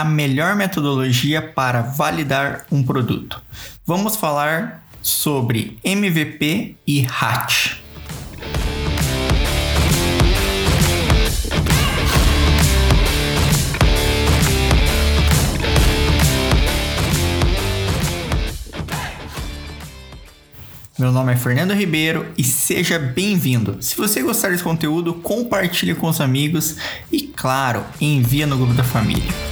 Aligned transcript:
a 0.00 0.04
melhor 0.04 0.56
metodologia 0.56 1.42
para 1.42 1.82
validar 1.82 2.64
um 2.72 2.82
produto. 2.82 3.42
Vamos 3.84 4.16
falar 4.16 4.82
sobre 5.02 5.78
MVP 5.84 6.76
e 6.86 7.06
HAT. 7.06 7.78
Meu 20.98 21.12
nome 21.12 21.32
é 21.32 21.36
Fernando 21.36 21.74
Ribeiro 21.74 22.26
e 22.38 22.44
seja 22.44 22.98
bem-vindo. 22.98 23.82
Se 23.82 23.96
você 23.96 24.22
gostar 24.22 24.48
desse 24.50 24.62
conteúdo, 24.62 25.14
compartilhe 25.14 25.94
com 25.94 26.08
os 26.08 26.20
amigos 26.22 26.76
e, 27.12 27.22
claro, 27.22 27.84
envia 28.00 28.46
no 28.46 28.56
grupo 28.56 28.74
da 28.74 28.84
família. 28.84 29.49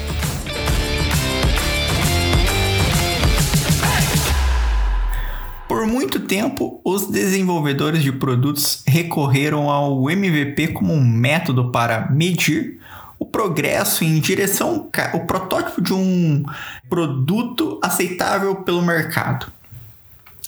Tempo, 6.29 6.81
os 6.85 7.09
desenvolvedores 7.09 8.03
de 8.03 8.13
produtos 8.13 8.83
recorreram 8.87 9.69
ao 9.69 10.09
MVP 10.09 10.69
como 10.69 10.93
um 10.93 11.05
método 11.05 11.73
para 11.73 12.09
medir 12.11 12.79
o 13.19 13.25
progresso 13.27 14.05
em 14.05 14.21
direção 14.21 14.89
ao 15.13 15.27
protótipo 15.27 15.83
de 15.83 15.93
um 15.93 16.45
produto 16.89 17.81
aceitável 17.83 18.55
pelo 18.57 18.81
mercado. 18.83 19.51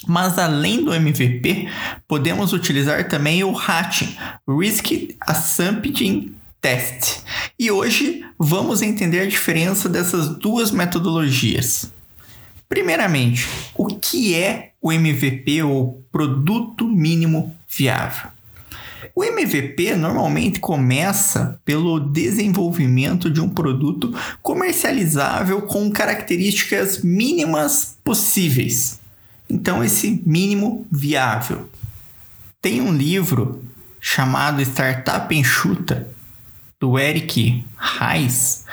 Mas 0.07 0.39
além 0.39 0.85
do 0.85 0.95
MVP, 0.95 1.69
podemos 2.07 2.53
utilizar 2.53 3.09
também 3.09 3.43
o 3.43 3.53
RAT, 3.53 4.03
Risk 4.49 5.17
Assumption 5.21 6.29
Test. 6.61 7.23
E 7.59 7.71
hoje 7.71 8.25
vamos 8.39 8.83
entender 8.83 9.21
a 9.21 9.27
diferença 9.27 9.89
dessas 9.89 10.29
duas 10.29 10.71
metodologias. 10.71 11.91
Primeiramente, 12.69 13.49
o 13.75 13.87
que 13.87 14.35
é 14.35 14.70
o 14.81 14.93
MVP 14.93 15.63
ou 15.63 16.05
produto 16.11 16.87
mínimo 16.87 17.55
viável? 17.69 18.31
O 19.15 19.25
MVP 19.25 19.97
normalmente 19.97 20.61
começa 20.61 21.61
pelo 21.65 21.99
desenvolvimento 21.99 23.31
de 23.31 23.41
um 23.41 23.49
produto 23.49 24.15
comercializável 24.43 25.63
com 25.63 25.91
características 25.91 27.03
mínimas 27.03 27.97
possíveis. 28.05 29.01
Então, 29.49 29.83
esse 29.83 30.23
mínimo 30.25 30.87
viável. 30.91 31.69
Tem 32.63 32.81
um 32.81 32.93
livro 32.93 33.65
chamado 34.01 34.63
Startup 34.63 35.35
Enxuta, 35.35 36.09
do 36.79 36.99
Eric 36.99 37.65
Reis, 37.77 38.65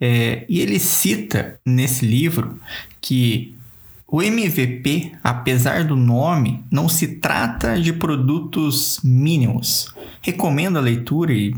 é, 0.00 0.44
e 0.48 0.60
ele 0.60 0.78
cita 0.78 1.58
nesse 1.66 2.06
livro 2.06 2.60
que 3.00 3.56
o 4.10 4.20
MVP, 4.20 5.12
apesar 5.22 5.84
do 5.84 5.94
nome, 5.94 6.64
não 6.70 6.88
se 6.88 7.06
trata 7.06 7.80
de 7.80 7.92
produtos 7.92 9.00
mínimos. 9.04 9.94
Recomendo 10.20 10.78
a 10.78 10.80
leitura 10.82 11.32
e 11.32 11.54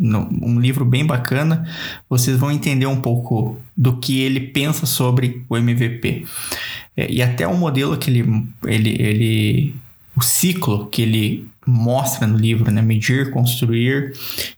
um 0.00 0.60
livro 0.60 0.84
bem 0.84 1.04
bacana, 1.04 1.66
vocês 2.08 2.36
vão 2.36 2.52
entender 2.52 2.86
um 2.86 3.00
pouco 3.00 3.58
do 3.76 3.96
que 3.96 4.20
ele 4.20 4.38
pensa 4.38 4.86
sobre 4.86 5.44
o 5.48 5.56
MVP. 5.56 6.24
É, 6.96 7.10
e 7.10 7.22
até 7.22 7.46
o 7.48 7.56
modelo 7.56 7.96
que 7.96 8.10
ele, 8.10 8.46
ele, 8.64 9.02
ele. 9.02 9.74
O 10.14 10.20
ciclo 10.20 10.86
que 10.86 11.02
ele 11.02 11.48
mostra 11.68 12.26
no 12.26 12.36
livro, 12.36 12.70
né? 12.70 12.80
Medir, 12.80 13.30
construir 13.30 14.12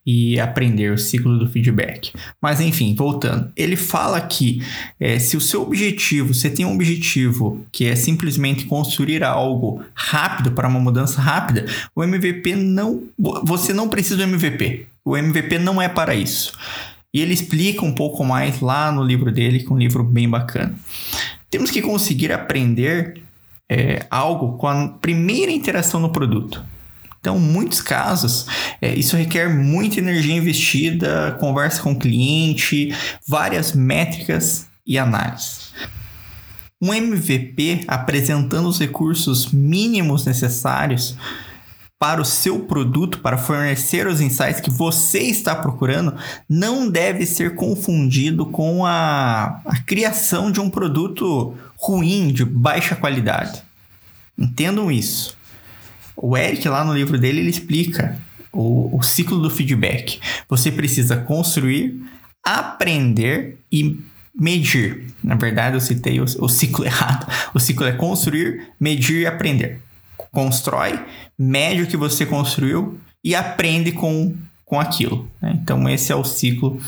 e 0.06 0.38
aprender, 0.38 0.92
o 0.92 0.98
ciclo 0.98 1.36
do 1.38 1.48
feedback. 1.48 2.12
Mas 2.40 2.60
enfim, 2.60 2.94
voltando. 2.94 3.50
Ele 3.56 3.74
fala 3.74 4.20
que 4.20 4.62
é, 4.98 5.18
se 5.18 5.36
o 5.36 5.40
seu 5.40 5.62
objetivo, 5.62 6.32
você 6.32 6.48
tem 6.48 6.64
um 6.64 6.74
objetivo 6.74 7.66
que 7.72 7.84
é 7.86 7.96
simplesmente 7.96 8.64
construir 8.64 9.24
algo 9.24 9.82
rápido 9.92 10.52
para 10.52 10.68
uma 10.68 10.78
mudança 10.78 11.20
rápida, 11.20 11.66
o 11.94 12.02
MVP 12.02 12.54
não. 12.54 13.02
Você 13.44 13.72
não 13.72 13.88
precisa 13.88 14.16
do 14.16 14.22
MVP. 14.22 14.86
O 15.04 15.16
MVP 15.16 15.58
não 15.58 15.82
é 15.82 15.88
para 15.88 16.14
isso. 16.14 16.52
E 17.12 17.20
ele 17.20 17.34
explica 17.34 17.84
um 17.84 17.92
pouco 17.92 18.24
mais 18.24 18.60
lá 18.60 18.92
no 18.92 19.02
livro 19.02 19.32
dele, 19.32 19.58
que 19.58 19.66
é 19.66 19.72
um 19.72 19.78
livro 19.78 20.04
bem 20.04 20.28
bacana. 20.28 20.74
Temos 21.50 21.72
que 21.72 21.82
conseguir 21.82 22.30
aprender 22.32 23.20
é, 23.68 24.06
algo 24.08 24.56
com 24.56 24.68
a 24.68 24.88
primeira 24.88 25.50
interação 25.50 25.98
no 25.98 26.10
produto. 26.10 26.64
Então, 27.20 27.38
muitos 27.38 27.82
casos, 27.82 28.46
é, 28.80 28.94
isso 28.94 29.14
requer 29.14 29.48
muita 29.48 30.00
energia 30.00 30.34
investida, 30.34 31.36
conversa 31.38 31.82
com 31.82 31.92
o 31.92 31.98
cliente, 31.98 32.94
várias 33.28 33.72
métricas 33.72 34.66
e 34.86 34.98
análises. 34.98 35.72
Um 36.80 36.94
MVP 36.94 37.84
apresentando 37.86 38.66
os 38.66 38.78
recursos 38.78 39.52
mínimos 39.52 40.24
necessários 40.24 41.14
para 41.98 42.22
o 42.22 42.24
seu 42.24 42.60
produto, 42.60 43.18
para 43.18 43.36
fornecer 43.36 44.06
os 44.06 44.22
insights 44.22 44.62
que 44.62 44.70
você 44.70 45.18
está 45.18 45.54
procurando, 45.54 46.16
não 46.48 46.90
deve 46.90 47.26
ser 47.26 47.54
confundido 47.54 48.46
com 48.46 48.86
a, 48.86 49.60
a 49.66 49.82
criação 49.84 50.50
de 50.50 50.58
um 50.58 50.70
produto 50.70 51.54
ruim, 51.76 52.32
de 52.32 52.46
baixa 52.46 52.96
qualidade. 52.96 53.62
Entendam 54.38 54.90
isso. 54.90 55.36
O 56.22 56.36
Eric, 56.36 56.68
lá 56.68 56.84
no 56.84 56.94
livro 56.94 57.18
dele, 57.18 57.40
ele 57.40 57.50
explica 57.50 58.18
o, 58.52 58.96
o 58.96 59.02
ciclo 59.02 59.38
do 59.38 59.50
feedback. 59.50 60.20
Você 60.48 60.70
precisa 60.70 61.16
construir, 61.16 62.00
aprender 62.44 63.58
e 63.70 63.98
medir. 64.38 65.06
Na 65.22 65.34
verdade, 65.34 65.76
eu 65.76 65.80
citei 65.80 66.20
o, 66.20 66.24
o 66.24 66.48
ciclo 66.48 66.84
errado. 66.86 67.26
O 67.54 67.60
ciclo 67.60 67.86
é 67.86 67.92
construir, 67.92 68.68
medir 68.78 69.22
e 69.22 69.26
aprender 69.26 69.80
constrói, 70.30 70.98
mede 71.38 71.82
o 71.82 71.86
que 71.86 71.96
você 71.96 72.24
construiu 72.24 72.98
e 73.22 73.34
aprende 73.34 73.92
com, 73.92 74.34
com 74.64 74.80
aquilo. 74.80 75.28
Né? 75.40 75.58
Então, 75.62 75.88
esse 75.88 76.12
é 76.12 76.14
o 76.14 76.24
ciclo, 76.24 76.80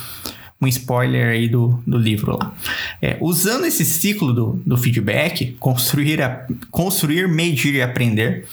um 0.60 0.66
spoiler 0.66 1.30
aí 1.30 1.48
do, 1.48 1.82
do 1.86 1.98
livro 1.98 2.36
lá. 2.38 2.54
É, 3.00 3.16
usando 3.20 3.64
esse 3.64 3.84
ciclo 3.84 4.32
do, 4.32 4.62
do 4.64 4.76
feedback, 4.76 5.56
construir, 5.58 6.22
a, 6.22 6.46
construir, 6.70 7.28
medir 7.28 7.74
e 7.74 7.82
aprender. 7.82 8.46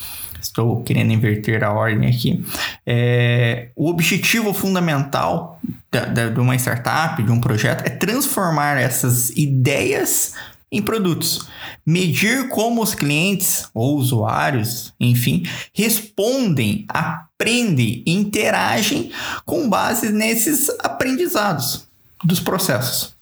Estou 0.59 0.83
querendo 0.83 1.13
inverter 1.13 1.63
a 1.63 1.71
ordem 1.71 2.09
aqui. 2.09 2.43
É, 2.85 3.69
o 3.77 3.89
objetivo 3.89 4.53
fundamental 4.53 5.57
da, 5.89 6.03
da, 6.03 6.27
de 6.27 6.37
uma 6.37 6.53
startup, 6.57 7.23
de 7.23 7.31
um 7.31 7.39
projeto, 7.39 7.85
é 7.85 7.89
transformar 7.89 8.77
essas 8.77 9.29
ideias 9.29 10.33
em 10.69 10.81
produtos. 10.81 11.47
Medir 11.85 12.49
como 12.49 12.83
os 12.83 12.93
clientes 12.93 13.69
ou 13.73 13.95
usuários, 13.95 14.93
enfim, 14.99 15.43
respondem, 15.73 16.85
aprendem, 16.89 18.03
interagem 18.05 19.13
com 19.45 19.69
base 19.69 20.11
nesses 20.11 20.69
aprendizados 20.83 21.87
dos 22.21 22.41
processos. 22.41 23.13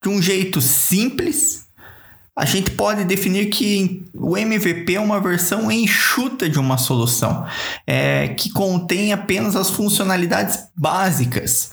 De 0.00 0.08
um 0.08 0.22
jeito 0.22 0.60
simples, 0.60 1.66
a 2.40 2.46
gente 2.46 2.70
pode 2.70 3.04
definir 3.04 3.50
que 3.50 4.02
o 4.14 4.34
MVP 4.34 4.94
é 4.94 5.00
uma 5.00 5.20
versão 5.20 5.70
enxuta 5.70 6.48
de 6.48 6.58
uma 6.58 6.78
solução, 6.78 7.46
é, 7.86 8.28
que 8.28 8.50
contém 8.50 9.12
apenas 9.12 9.54
as 9.54 9.68
funcionalidades 9.68 10.58
básicas 10.74 11.70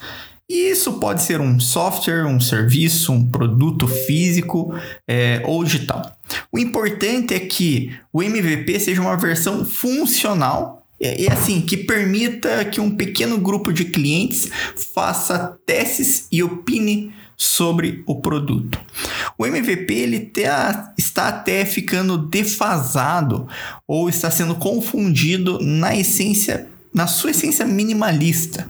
e 0.50 0.72
isso 0.72 0.94
pode 0.94 1.22
ser 1.24 1.42
um 1.42 1.60
software, 1.60 2.26
um 2.26 2.40
serviço, 2.40 3.12
um 3.12 3.30
produto 3.30 3.86
físico 3.88 4.74
é, 5.08 5.42
ou 5.46 5.64
digital. 5.64 6.18
O 6.52 6.58
importante 6.58 7.34
é 7.34 7.40
que 7.40 7.94
o 8.14 8.24
MVP 8.24 8.80
seja 8.80 9.02
uma 9.02 9.18
versão 9.18 9.66
funcional 9.66 10.86
e 11.00 11.28
assim 11.30 11.62
que 11.62 11.78
permita 11.78 12.66
que 12.66 12.82
um 12.82 12.90
pequeno 12.90 13.38
grupo 13.38 13.72
de 13.72 13.86
clientes 13.86 14.50
faça 14.96 15.58
testes 15.66 16.28
e 16.32 16.42
opine 16.42 17.14
sobre 17.38 18.04
o 18.08 18.20
produto. 18.20 18.80
O 19.38 19.46
MVP 19.46 19.94
ele 19.94 20.32
está 20.98 21.28
até 21.28 21.64
ficando 21.64 22.18
defasado 22.18 23.48
ou 23.88 24.10
está 24.10 24.32
sendo 24.32 24.56
confundido 24.56 25.60
na 25.62 25.96
essência, 25.96 26.68
na 26.92 27.06
sua 27.06 27.30
essência 27.30 27.66
minimalista. 27.66 28.68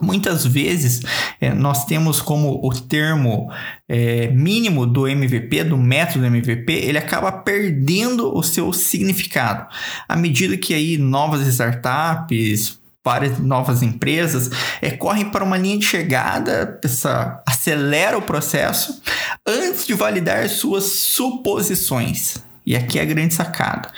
Muitas 0.00 0.44
vezes 0.44 1.02
é, 1.40 1.54
nós 1.54 1.84
temos 1.84 2.20
como 2.20 2.60
o 2.66 2.74
termo 2.74 3.48
é, 3.88 4.26
mínimo 4.26 4.84
do 4.84 5.06
MVP, 5.06 5.62
do 5.62 5.78
método 5.78 6.26
MVP, 6.26 6.72
ele 6.72 6.98
acaba 6.98 7.30
perdendo 7.30 8.36
o 8.36 8.42
seu 8.42 8.72
significado. 8.72 9.68
À 10.08 10.16
medida 10.16 10.56
que 10.56 10.74
aí 10.74 10.98
novas 10.98 11.46
startups, 11.46 12.80
várias 13.04 13.38
novas 13.38 13.82
empresas 13.82 14.50
é, 14.80 14.90
correm 14.90 15.30
para 15.30 15.44
uma 15.44 15.58
linha 15.58 15.78
de 15.78 15.84
chegada, 15.84 16.80
essa, 16.82 17.42
acelera 17.46 18.16
o 18.16 18.22
processo 18.22 19.02
antes 19.46 19.86
de 19.86 19.92
validar 19.92 20.48
suas 20.48 20.84
suposições. 20.84 22.38
E 22.64 22.74
aqui 22.74 22.98
é 22.98 23.02
a 23.02 23.04
grande 23.04 23.34
sacada. 23.34 23.90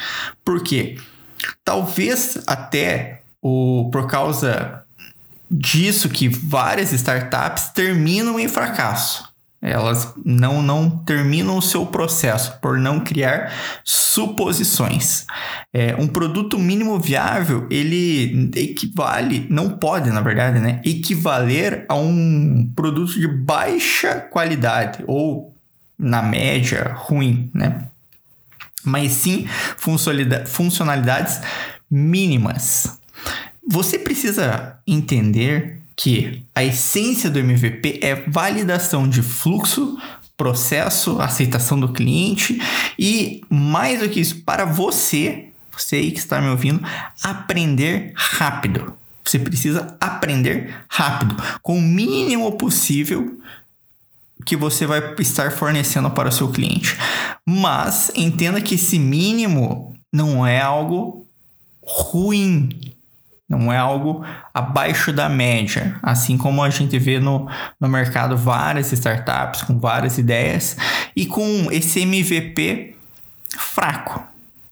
Por 0.45 0.63
quê? 0.63 0.99
Talvez 1.65 2.39
até 2.47 3.23
o, 3.41 3.89
por 3.93 4.09
causa 4.09 4.83
disso 5.49 6.09
que 6.09 6.29
várias 6.29 6.93
startups 6.93 7.69
terminam 7.69 8.41
em 8.41 8.49
fracasso. 8.49 9.36
Elas 9.67 10.15
não, 10.25 10.63
não 10.63 10.89
terminam 10.89 11.59
o 11.59 11.63
seu 11.63 11.85
processo 11.85 12.59
por 12.61 12.79
não 12.79 13.01
criar 13.01 13.53
suposições. 13.83 15.27
É, 15.73 15.97
um 15.97 16.07
produto 16.07 16.57
mínimo 16.59 16.99
viável, 17.01 17.67
ele 17.69 18.51
equivale, 18.55 19.47
não 19.51 19.71
pode, 19.71 20.11
na 20.11 20.21
verdade, 20.21 20.61
né, 20.61 20.81
equivaler 20.85 21.85
a 21.89 21.97
um 21.97 22.71
produto 22.77 23.19
de 23.19 23.27
baixa 23.27 24.21
qualidade 24.21 25.03
ou, 25.07 25.53
na 25.99 26.23
média, 26.23 26.93
ruim, 26.95 27.51
né? 27.53 27.89
Mas 28.85 29.13
sim 29.13 29.49
funcionalidades 30.47 31.41
mínimas. 31.91 32.99
Você 33.69 33.99
precisa 33.99 34.79
entender 34.87 35.76
que 35.97 36.45
a 36.55 36.63
essência 36.63 37.31
do 37.31 37.39
MVP 37.39 38.01
é 38.03 38.15
validação 38.15 39.09
de 39.09 39.23
fluxo, 39.23 39.99
processo, 40.37 41.19
aceitação 41.19 41.81
do 41.81 41.93
cliente 41.93 42.61
e 42.99 43.41
mais 43.49 44.01
do 44.01 44.09
que 44.09 44.21
isso, 44.21 44.43
para 44.43 44.67
você, 44.67 45.47
você 45.73 45.97
aí 45.97 46.13
que 46.13 46.19
está 46.19 46.41
me 46.41 46.49
ouvindo, 46.49 46.87
aprender 47.23 48.13
rápido. 48.15 48.95
Você 49.25 49.39
precisa 49.39 49.97
aprender 50.01 50.73
rápido, 50.89 51.35
com 51.63 51.79
o 51.79 51.83
mínimo 51.83 52.53
possível 52.53 53.41
que 54.45 54.57
você 54.57 54.87
vai 54.87 55.15
estar 55.19 55.51
fornecendo 55.51 56.11
para 56.11 56.29
o 56.29 56.33
seu 56.33 56.49
cliente. 56.49 56.97
Mas 57.45 58.13
entenda 58.15 58.61
que 58.61 58.77
esse 58.77 58.99
mínimo 58.99 59.97
não 60.13 60.47
é 60.47 60.61
algo 60.61 61.27
ruim. 61.83 62.69
Não 63.49 63.73
é 63.73 63.77
algo 63.79 64.25
abaixo 64.53 65.13
da 65.13 65.29
média, 65.29 65.99
assim 66.03 66.37
como 66.37 66.63
a 66.63 66.71
gente 66.71 66.99
vê 66.99 67.21
no, 67.21 67.49
no 67.81 67.89
mercado 67.89 68.37
várias 68.37 68.91
startups 68.93 69.63
com 69.63 69.79
várias 69.79 70.19
ideias 70.19 70.77
e 71.15 71.27
com 71.27 71.69
esse 71.71 72.01
MVP 72.01 72.97
fraco. 73.57 74.27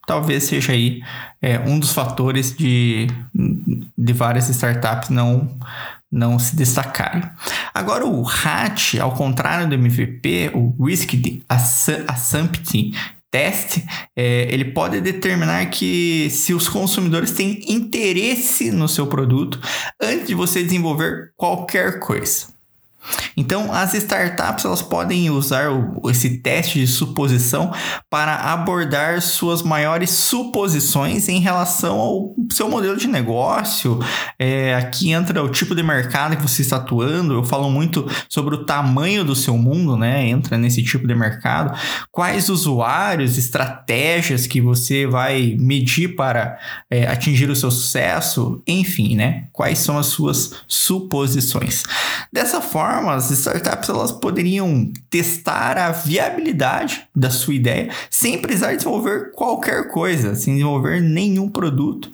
Talvez 0.07 0.45
seja 0.45 0.73
aí 0.73 1.03
é, 1.41 1.59
um 1.61 1.79
dos 1.79 1.93
fatores 1.93 2.55
de, 2.57 3.07
de 3.97 4.13
várias 4.13 4.49
startups 4.49 5.09
não, 5.09 5.49
não 6.11 6.39
se 6.39 6.57
destacarem. 6.57 7.23
Agora, 7.73 8.05
o 8.05 8.23
RAT, 8.23 8.97
ao 9.01 9.13
contrário 9.13 9.69
do 9.69 9.75
MVP, 9.75 10.51
o 10.53 10.85
Risk 10.85 11.15
Assumption 11.49 12.91
teste, 13.35 13.85
é, 14.15 14.47
ele 14.49 14.67
pode 14.67 15.01
determinar 15.01 15.67
que 15.67 16.31
se 16.31 16.55
os 16.55 16.69
consumidores 16.69 17.33
têm 17.33 17.65
interesse 17.69 18.71
no 18.71 18.89
seu 18.89 19.09
produto 19.09 19.59
antes 20.01 20.29
de 20.29 20.35
você 20.37 20.63
desenvolver 20.63 21.33
qualquer 21.37 21.99
coisa. 21.99 22.54
Então, 23.37 23.73
as 23.73 23.95
startups 23.95 24.65
elas 24.65 24.83
podem 24.83 25.31
usar 25.31 25.71
o, 25.71 26.11
esse 26.11 26.39
teste 26.39 26.79
de 26.79 26.87
suposição 26.87 27.73
para 28.09 28.35
abordar 28.37 29.21
suas 29.21 29.63
maiores 29.63 30.11
suposições 30.11 31.29
em 31.29 31.41
relação 31.41 31.99
ao 31.99 32.35
seu 32.53 32.69
modelo 32.69 32.97
de 32.97 33.07
negócio. 33.07 33.99
É, 34.39 34.75
aqui 34.75 35.13
entra 35.13 35.43
o 35.43 35.49
tipo 35.49 35.75
de 35.75 35.83
mercado 35.83 36.37
que 36.37 36.43
você 36.43 36.63
está 36.63 36.77
atuando. 36.77 37.35
Eu 37.35 37.45
falo 37.45 37.71
muito 37.71 38.09
sobre 38.29 38.55
o 38.55 38.65
tamanho 38.65 39.25
do 39.25 39.35
seu 39.35 39.57
mundo, 39.57 39.97
né? 39.97 40.29
Entra 40.29 40.57
nesse 40.57 40.83
tipo 40.83 41.07
de 41.07 41.15
mercado. 41.15 41.77
Quais 42.11 42.49
usuários, 42.49 43.37
estratégias 43.37 44.47
que 44.47 44.61
você 44.61 45.07
vai 45.07 45.57
medir 45.59 46.15
para 46.15 46.59
é, 46.91 47.07
atingir 47.07 47.51
o 47.51 47.57
seu 47.57 47.71
sucesso, 47.71 48.63
enfim, 48.67 49.17
né? 49.17 49.49
Quais 49.53 49.79
são 49.79 49.99
as 49.99 50.07
suas 50.07 50.53
suposições. 50.69 51.85
Dessa 52.33 52.61
forma, 52.61 52.94
as 52.95 53.31
startups 53.31 53.89
elas 53.89 54.13
poderiam 54.13 54.93
testar 55.11 55.79
a 55.79 55.93
viabilidade 55.93 57.07
da 57.15 57.31
sua 57.31 57.55
ideia 57.55 57.91
sem 58.11 58.41
precisar 58.41 58.75
desenvolver 58.75 59.33
qualquer 59.33 59.89
coisa, 59.89 60.35
sem 60.35 60.55
desenvolver 60.55 61.01
nenhum 61.01 61.49
produto. 61.49 62.11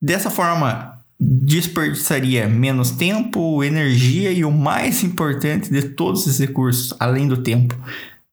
Dessa 0.00 0.30
forma, 0.30 0.94
desperdiçaria 1.18 2.48
menos 2.48 2.90
tempo, 2.90 3.62
energia 3.62 4.30
e 4.30 4.44
o 4.44 4.50
mais 4.50 5.02
importante 5.02 5.70
de 5.70 5.82
todos 5.82 6.26
esses 6.26 6.38
recursos, 6.38 6.94
além 6.98 7.26
do 7.26 7.38
tempo, 7.38 7.76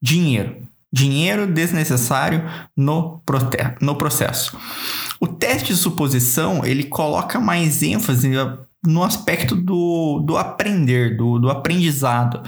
dinheiro. 0.02 0.58
Dinheiro 0.94 1.48
desnecessário 1.48 2.44
no, 2.76 3.22
no 3.80 3.96
processo. 3.96 4.58
O 5.22 5.28
teste 5.28 5.68
de 5.68 5.80
suposição 5.80 6.66
ele 6.66 6.84
coloca 6.84 7.40
mais 7.40 7.82
ênfase 7.82 8.30
no 8.86 9.04
aspecto 9.04 9.56
do, 9.56 10.24
do 10.26 10.38
aprender, 10.38 11.16
do, 11.16 11.38
do 11.38 11.50
aprendizado 11.50 12.42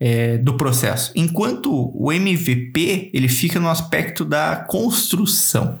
é, 0.00 0.38
do 0.38 0.56
processo. 0.56 1.12
Enquanto 1.14 1.92
o 1.94 2.10
MVP 2.10 3.10
ele 3.12 3.28
fica 3.28 3.60
no 3.60 3.68
aspecto 3.68 4.24
da 4.24 4.56
construção. 4.56 5.78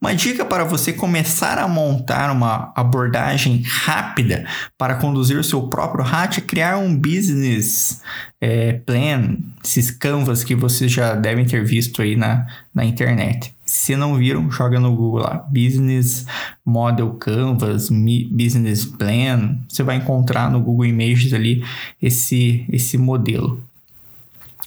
Uma 0.00 0.14
dica 0.14 0.44
para 0.44 0.64
você 0.64 0.92
começar 0.92 1.58
a 1.58 1.68
montar 1.68 2.32
uma 2.32 2.72
abordagem 2.74 3.62
rápida 3.62 4.46
para 4.78 4.94
conduzir 4.94 5.38
o 5.38 5.44
seu 5.44 5.68
próprio 5.68 6.04
RAT 6.04 6.38
é 6.38 6.40
criar 6.40 6.78
um 6.78 6.96
business 6.96 8.00
é, 8.40 8.72
plan, 8.72 9.36
esses 9.62 9.90
canvas 9.90 10.42
que 10.42 10.54
vocês 10.54 10.90
já 10.90 11.14
devem 11.14 11.44
ter 11.44 11.64
visto 11.64 12.00
aí 12.00 12.16
na, 12.16 12.46
na 12.74 12.84
internet. 12.84 13.54
Se 13.72 13.96
não 13.96 14.16
viram, 14.16 14.50
joga 14.50 14.78
no 14.78 14.94
Google 14.94 15.22
lá, 15.22 15.46
Business 15.48 16.26
Model 16.62 17.14
Canvas, 17.14 17.88
Business 17.88 18.84
Plan. 18.84 19.56
Você 19.66 19.82
vai 19.82 19.96
encontrar 19.96 20.50
no 20.50 20.60
Google 20.60 20.84
Images 20.84 21.32
ali 21.32 21.64
esse, 22.00 22.66
esse 22.70 22.98
modelo. 22.98 23.64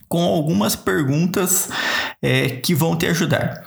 Com 0.09 0.23
algumas 0.23 0.75
perguntas 0.75 1.69
é, 2.19 2.49
que 2.49 2.73
vão 2.73 2.97
te 2.97 3.05
ajudar. 3.05 3.63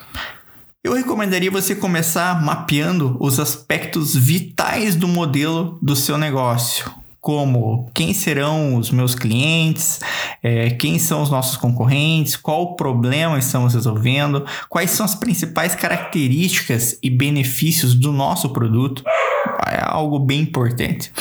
Eu 0.83 0.93
recomendaria 0.93 1.53
você 1.53 1.77
começar 1.77 2.43
mapeando 2.43 3.17
os 3.21 3.39
aspectos 3.39 4.17
vitais 4.17 4.97
do 4.97 5.07
modelo 5.07 5.79
do 5.81 5.95
seu 5.95 6.19
negócio 6.19 6.93
como 7.29 7.91
quem 7.93 8.15
serão 8.15 8.77
os 8.77 8.91
meus 8.91 9.15
clientes, 9.15 10.01
é, 10.43 10.71
quem 10.71 10.99
são 10.99 11.21
os 11.21 11.29
nossos 11.29 11.59
concorrentes, 11.59 12.37
qual 12.37 12.75
problema 12.75 13.39
estamos 13.39 13.75
resolvendo, 13.75 14.47
quais 14.67 14.93
são 14.93 15.05
as 15.05 15.15
principais 15.15 15.75
características 15.75 16.99
e 17.03 17.11
benefícios 17.11 17.95
do 17.95 18.13
nosso 18.13 18.49
produto. 18.49 19.05
É 19.71 19.79
algo 19.85 20.19
bem 20.19 20.41
importante. 20.41 21.13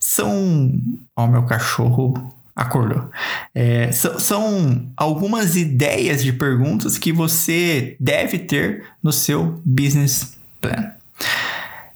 São. 0.00 0.72
Ó, 1.14 1.28
meu 1.28 1.44
cachorro 1.44 2.12
acordou. 2.56 3.08
É, 3.54 3.92
são, 3.92 4.18
são 4.18 4.82
algumas 4.96 5.54
ideias 5.54 6.24
de 6.24 6.32
perguntas 6.32 6.98
que 6.98 7.12
você 7.12 7.96
deve 8.00 8.36
ter 8.36 8.84
no 9.00 9.12
seu 9.12 9.62
business 9.64 10.36
plan. 10.60 10.90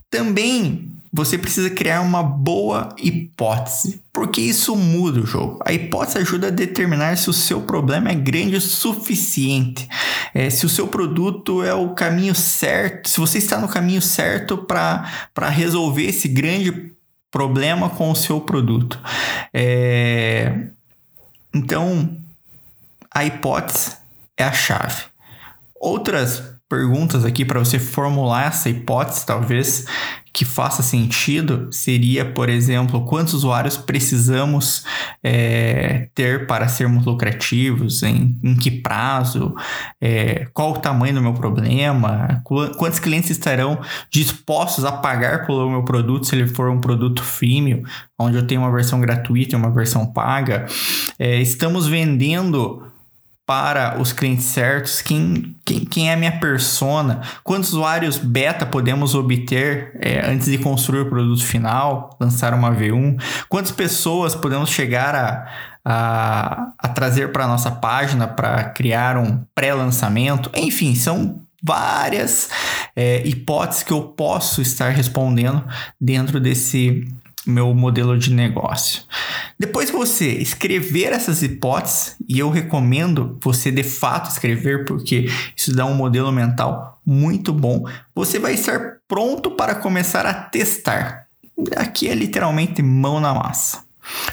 Também 0.08 0.93
você 1.16 1.38
precisa 1.38 1.70
criar 1.70 2.00
uma 2.00 2.24
boa 2.24 2.88
hipótese, 2.98 4.02
porque 4.12 4.40
isso 4.40 4.74
muda 4.74 5.20
o 5.20 5.26
jogo. 5.26 5.60
A 5.64 5.72
hipótese 5.72 6.18
ajuda 6.18 6.48
a 6.48 6.50
determinar 6.50 7.16
se 7.16 7.30
o 7.30 7.32
seu 7.32 7.62
problema 7.62 8.10
é 8.10 8.14
grande 8.16 8.56
o 8.56 8.60
suficiente, 8.60 9.88
é, 10.34 10.50
se 10.50 10.66
o 10.66 10.68
seu 10.68 10.88
produto 10.88 11.62
é 11.62 11.72
o 11.72 11.94
caminho 11.94 12.34
certo, 12.34 13.08
se 13.08 13.20
você 13.20 13.38
está 13.38 13.60
no 13.60 13.68
caminho 13.68 14.02
certo 14.02 14.58
para 14.58 15.48
resolver 15.50 16.02
esse 16.04 16.26
grande 16.26 16.92
problema 17.30 17.88
com 17.88 18.10
o 18.10 18.16
seu 18.16 18.40
produto. 18.40 18.98
É, 19.52 20.66
então, 21.54 22.18
a 23.08 23.24
hipótese 23.24 23.92
é 24.36 24.42
a 24.42 24.52
chave. 24.52 25.04
Outras 25.76 26.53
perguntas 26.68 27.24
aqui 27.24 27.44
para 27.44 27.58
você 27.58 27.78
formular 27.78 28.48
essa 28.48 28.68
hipótese, 28.68 29.26
talvez 29.26 29.86
que 30.34 30.44
faça 30.44 30.82
sentido 30.82 31.68
seria, 31.70 32.24
por 32.24 32.48
exemplo, 32.48 33.04
quantos 33.04 33.34
usuários 33.34 33.76
precisamos 33.76 34.84
é, 35.22 36.08
ter 36.12 36.48
para 36.48 36.66
sermos 36.66 37.06
lucrativos, 37.06 38.02
em, 38.02 38.36
em 38.42 38.56
que 38.56 38.68
prazo, 38.68 39.54
é, 40.00 40.48
qual 40.52 40.72
o 40.72 40.78
tamanho 40.78 41.14
do 41.14 41.22
meu 41.22 41.34
problema, 41.34 42.42
quantos 42.42 42.98
clientes 42.98 43.30
estarão 43.30 43.80
dispostos 44.10 44.84
a 44.84 44.90
pagar 44.90 45.46
pelo 45.46 45.70
meu 45.70 45.84
produto 45.84 46.26
se 46.26 46.34
ele 46.34 46.48
for 46.48 46.68
um 46.68 46.80
produto 46.80 47.22
freemium, 47.22 47.84
onde 48.18 48.36
eu 48.36 48.44
tenho 48.44 48.62
uma 48.62 48.72
versão 48.72 49.00
gratuita 49.00 49.54
e 49.54 49.56
uma 49.56 49.70
versão 49.70 50.04
paga. 50.04 50.66
É, 51.16 51.40
estamos 51.40 51.86
vendendo 51.86 52.82
para 53.46 54.00
os 54.00 54.12
clientes 54.12 54.46
certos, 54.46 55.02
quem, 55.02 55.54
quem, 55.64 55.80
quem 55.84 56.10
é 56.10 56.14
a 56.14 56.16
minha 56.16 56.38
persona, 56.38 57.20
quantos 57.42 57.70
usuários 57.70 58.16
beta 58.16 58.64
podemos 58.64 59.14
obter 59.14 59.92
é, 60.00 60.24
antes 60.30 60.46
de 60.46 60.56
construir 60.56 61.02
o 61.02 61.10
produto 61.10 61.44
final, 61.44 62.16
lançar 62.18 62.54
uma 62.54 62.74
V1, 62.74 63.20
quantas 63.48 63.70
pessoas 63.70 64.34
podemos 64.34 64.70
chegar 64.70 65.14
a, 65.14 65.46
a, 65.84 66.72
a 66.78 66.88
trazer 66.88 67.32
para 67.32 67.44
a 67.44 67.48
nossa 67.48 67.70
página 67.70 68.26
para 68.26 68.64
criar 68.64 69.18
um 69.18 69.44
pré-lançamento, 69.54 70.50
enfim, 70.54 70.94
são 70.94 71.42
várias 71.62 72.48
é, 72.96 73.26
hipóteses 73.26 73.82
que 73.82 73.92
eu 73.92 74.02
posso 74.02 74.62
estar 74.62 74.90
respondendo 74.90 75.64
dentro 76.00 76.38
desse 76.38 77.06
meu 77.46 77.74
modelo 77.74 78.18
de 78.18 78.32
negócio. 78.32 79.02
Depois 79.58 79.90
você 79.90 80.30
escrever 80.32 81.12
essas 81.12 81.42
hipóteses, 81.42 82.16
e 82.28 82.38
eu 82.38 82.50
recomendo 82.50 83.38
você 83.40 83.70
de 83.70 83.82
fato 83.82 84.30
escrever, 84.30 84.84
porque 84.84 85.28
isso 85.56 85.74
dá 85.74 85.86
um 85.86 85.94
modelo 85.94 86.32
mental 86.32 87.00
muito 87.04 87.52
bom, 87.52 87.84
você 88.14 88.38
vai 88.38 88.54
estar 88.54 88.98
pronto 89.06 89.50
para 89.50 89.74
começar 89.74 90.26
a 90.26 90.34
testar. 90.34 91.26
Aqui 91.76 92.08
é 92.08 92.14
literalmente 92.14 92.82
mão 92.82 93.20
na 93.20 93.34
massa. 93.34 93.84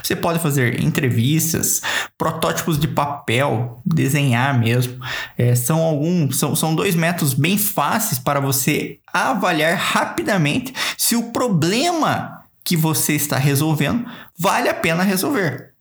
Você 0.02 0.16
pode 0.16 0.40
fazer 0.40 0.82
entrevistas, 0.82 1.82
protótipos 2.18 2.78
de 2.78 2.88
papel, 2.88 3.82
desenhar 3.86 4.58
mesmo. 4.60 5.00
É, 5.38 5.56
são 5.56 5.80
alguns, 5.80 6.38
são, 6.38 6.56
são 6.56 6.76
dois 6.76 6.96
métodos 6.96 7.34
bem 7.34 7.58
fáceis 7.58 8.20
para 8.20 8.40
você 8.40 9.00
avaliar 9.14 9.78
rapidamente 9.78 10.74
se 10.98 11.16
o 11.16 11.32
problema 11.32 12.41
que 12.64 12.78
você 12.78 13.14
está 13.14 13.38
resolvendo 13.38 14.06
vale 14.38 14.70
a 14.70 14.74
pena 14.74 15.04
resolver. 15.04 15.72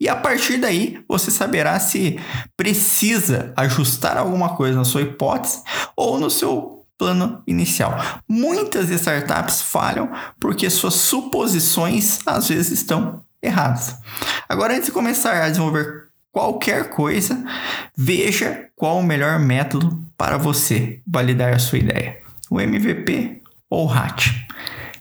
E 0.00 0.08
a 0.08 0.14
partir 0.14 0.58
daí 0.58 1.02
você 1.08 1.30
saberá 1.30 1.78
se 1.80 2.20
precisa 2.56 3.52
ajustar 3.56 4.16
alguma 4.16 4.50
coisa 4.50 4.78
na 4.78 4.84
sua 4.84 5.02
hipótese 5.02 5.62
ou 5.96 6.20
no 6.20 6.30
seu 6.30 6.86
plano 6.96 7.42
inicial. 7.46 7.96
Muitas 8.28 8.90
startups 8.90 9.62
falham 9.62 10.10
porque 10.40 10.68
suas 10.70 10.94
suposições 10.94 12.20
às 12.26 12.48
vezes 12.48 12.72
estão 12.72 13.22
erradas. 13.42 13.96
Agora, 14.48 14.74
antes 14.74 14.86
de 14.86 14.92
começar 14.92 15.42
a 15.42 15.48
desenvolver 15.48 16.08
qualquer 16.32 16.90
coisa, 16.90 17.42
veja 17.96 18.68
qual 18.76 18.98
o 18.98 19.02
melhor 19.02 19.38
método 19.38 20.04
para 20.16 20.36
você 20.36 21.00
validar 21.06 21.54
a 21.54 21.58
sua 21.58 21.78
ideia: 21.78 22.18
o 22.50 22.60
MVP 22.60 23.42
ou 23.70 23.84
o 23.84 23.86
RAT. 23.86 24.46